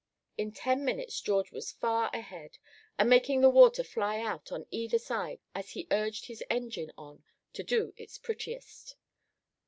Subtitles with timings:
[0.35, 2.57] In ten minutes George was far ahead,
[2.97, 7.23] and making the water fly out on either side as he urged his engine on
[7.53, 8.95] to do its prettiest.